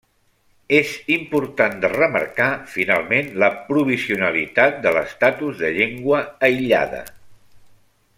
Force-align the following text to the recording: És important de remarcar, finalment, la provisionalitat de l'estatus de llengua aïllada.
És 0.77 0.93
important 1.15 1.75
de 1.83 1.91
remarcar, 1.91 2.47
finalment, 2.77 3.29
la 3.43 3.49
provisionalitat 3.67 4.81
de 4.87 4.95
l'estatus 4.97 5.61
de 5.65 5.71
llengua 5.77 6.23
aïllada. 6.49 7.05